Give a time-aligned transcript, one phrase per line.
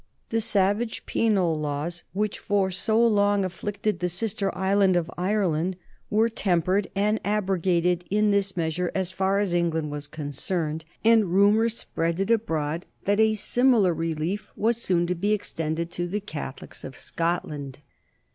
[0.29, 5.77] The savage penal laws which for so long afflicted the sister island of Ireland
[6.09, 11.69] were tempered and abrogated in this measure as far as England was concerned, and rumor
[11.69, 16.83] spread it abroad that a similar relief was soon to be extended to the Catholics
[16.83, 17.77] of Scotland.